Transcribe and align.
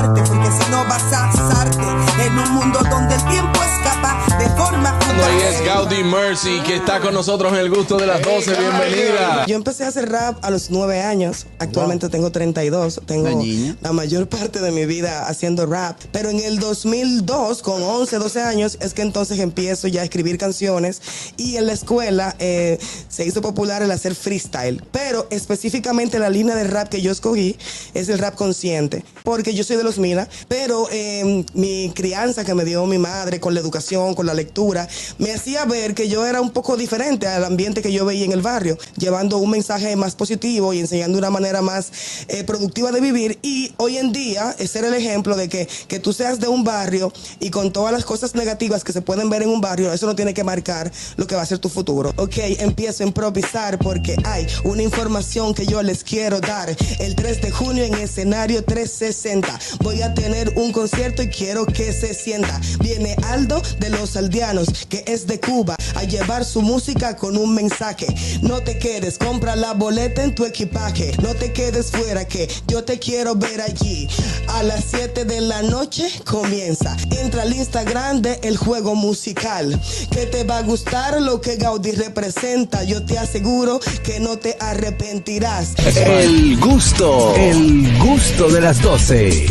amarte, 0.00 0.22
porque 0.22 0.50
si 0.50 0.70
no 0.70 0.84
vas 0.84 1.12
a 1.12 1.49
Ahí 5.30 5.38
es 5.42 5.64
Gaudi 5.64 6.02
Mercy 6.02 6.58
que 6.66 6.74
está 6.74 6.98
con 6.98 7.14
nosotros 7.14 7.52
en 7.52 7.60
el 7.60 7.70
gusto 7.70 7.96
de 7.96 8.04
las 8.04 8.20
12. 8.20 8.50
Bienvenida. 8.50 9.46
Yo 9.46 9.54
empecé 9.54 9.84
a 9.84 9.88
hacer 9.88 10.08
rap 10.08 10.44
a 10.44 10.50
los 10.50 10.70
9 10.70 11.02
años. 11.02 11.46
Actualmente 11.60 12.08
tengo 12.08 12.32
32. 12.32 13.02
Tengo 13.06 13.40
la 13.80 13.92
mayor 13.92 14.28
parte 14.28 14.60
de 14.60 14.72
mi 14.72 14.86
vida 14.86 15.28
haciendo 15.28 15.66
rap. 15.66 16.00
Pero 16.10 16.30
en 16.30 16.40
el 16.40 16.58
2002, 16.58 17.62
con 17.62 17.80
11, 17.80 18.18
12 18.18 18.42
años, 18.42 18.76
es 18.80 18.92
que 18.92 19.02
entonces 19.02 19.38
empiezo 19.38 19.86
ya 19.86 20.00
a 20.00 20.04
escribir 20.04 20.36
canciones. 20.36 21.00
Y 21.36 21.58
en 21.58 21.68
la 21.68 21.74
escuela 21.74 22.34
eh, 22.40 22.80
se 23.08 23.24
hizo 23.24 23.40
popular 23.40 23.82
el 23.82 23.92
hacer 23.92 24.16
freestyle. 24.16 24.82
Pero 24.90 25.28
específicamente 25.30 26.18
la 26.18 26.28
línea 26.28 26.56
de 26.56 26.64
rap 26.64 26.88
que 26.88 27.02
yo 27.02 27.12
escogí 27.12 27.56
es 27.94 28.08
el 28.08 28.18
rap 28.18 28.34
consciente. 28.34 29.04
Porque 29.22 29.54
yo 29.54 29.62
soy 29.62 29.76
de 29.76 29.84
los 29.84 29.98
Mina. 29.98 30.28
Pero 30.48 30.88
eh, 30.90 31.44
mi 31.54 31.92
crianza 31.94 32.44
que 32.44 32.54
me 32.54 32.64
dio 32.64 32.84
mi 32.86 32.98
madre 32.98 33.38
con 33.38 33.54
la 33.54 33.60
educación, 33.60 34.16
con 34.16 34.26
la 34.26 34.34
lectura, 34.34 34.88
me 35.20 35.32
hacía 35.32 35.64
ver 35.66 35.94
que 35.94 36.08
yo 36.08 36.26
era 36.26 36.40
un 36.40 36.50
poco 36.50 36.76
diferente 36.76 37.26
al 37.26 37.44
ambiente 37.44 37.82
que 37.82 37.92
yo 37.92 38.04
veía 38.04 38.24
en 38.24 38.32
el 38.32 38.40
barrio, 38.40 38.78
llevando 38.96 39.38
un 39.38 39.50
mensaje 39.50 39.94
más 39.94 40.14
positivo 40.14 40.72
y 40.72 40.80
enseñando 40.80 41.18
una 41.18 41.30
manera 41.30 41.62
más 41.62 41.92
eh, 42.28 42.42
productiva 42.44 42.90
de 42.90 43.00
vivir. 43.00 43.38
Y 43.42 43.72
hoy 43.76 43.98
en 43.98 44.12
día, 44.12 44.54
ese 44.58 44.78
era 44.78 44.88
el 44.88 44.94
ejemplo 44.94 45.36
de 45.36 45.48
que, 45.48 45.68
que 45.88 46.00
tú 46.00 46.12
seas 46.12 46.40
de 46.40 46.48
un 46.48 46.64
barrio 46.64 47.12
y 47.38 47.50
con 47.50 47.72
todas 47.72 47.92
las 47.92 48.04
cosas 48.04 48.34
negativas 48.34 48.82
que 48.82 48.92
se 48.92 49.02
pueden 49.02 49.28
ver 49.28 49.42
en 49.42 49.50
un 49.50 49.60
barrio, 49.60 49.92
eso 49.92 50.06
no 50.06 50.16
tiene 50.16 50.32
que 50.32 50.42
marcar 50.42 50.90
lo 51.16 51.26
que 51.26 51.34
va 51.34 51.42
a 51.42 51.46
ser 51.46 51.58
tu 51.58 51.68
futuro. 51.68 52.12
Ok, 52.16 52.36
empiezo 52.58 53.04
a 53.04 53.06
improvisar 53.06 53.78
porque 53.78 54.16
hay 54.24 54.46
una 54.64 54.82
información 54.82 55.52
que 55.52 55.66
yo 55.66 55.82
les 55.82 56.02
quiero 56.02 56.40
dar. 56.40 56.74
El 56.98 57.14
3 57.14 57.42
de 57.42 57.50
junio 57.50 57.84
en 57.84 57.94
escenario 57.94 58.64
360 58.64 59.58
voy 59.80 60.00
a 60.00 60.14
tener 60.14 60.54
un 60.56 60.72
concierto 60.72 61.22
y 61.22 61.28
quiero 61.28 61.66
que 61.66 61.92
se 61.92 62.14
sienta. 62.14 62.58
Viene 62.80 63.16
Aldo 63.24 63.60
de 63.78 63.90
los 63.90 64.16
aldeanos 64.16 64.68
que 64.88 65.04
es 65.10 65.26
de 65.26 65.40
Cuba 65.40 65.74
a 65.96 66.04
llevar 66.04 66.44
su 66.44 66.62
música 66.62 67.16
con 67.16 67.36
un 67.36 67.52
mensaje. 67.54 68.06
No 68.42 68.60
te 68.60 68.78
quedes, 68.78 69.18
compra 69.18 69.56
la 69.56 69.74
boleta 69.74 70.22
en 70.22 70.34
tu 70.34 70.44
equipaje. 70.44 71.12
No 71.20 71.34
te 71.34 71.52
quedes 71.52 71.90
fuera 71.90 72.24
que 72.26 72.48
yo 72.68 72.84
te 72.84 72.98
quiero 72.98 73.34
ver 73.34 73.60
allí. 73.60 74.08
A 74.48 74.62
las 74.62 74.84
7 74.90 75.24
de 75.24 75.40
la 75.40 75.62
noche 75.62 76.08
comienza. 76.24 76.96
Entra 77.20 77.42
al 77.42 77.54
Instagram 77.54 78.22
de 78.22 78.38
El 78.42 78.56
Juego 78.56 78.94
Musical. 78.94 79.80
Que 80.10 80.26
te 80.26 80.44
va 80.44 80.58
a 80.58 80.62
gustar 80.62 81.20
lo 81.20 81.40
que 81.40 81.56
Gaudí 81.56 81.92
representa. 81.92 82.84
Yo 82.84 83.04
te 83.04 83.18
aseguro 83.18 83.80
que 84.04 84.20
no 84.20 84.38
te 84.38 84.56
arrepentirás. 84.60 85.74
El 85.96 86.58
gusto, 86.58 87.34
el 87.36 87.98
gusto 87.98 88.48
de 88.48 88.60
las 88.60 88.80
12. 88.80 89.46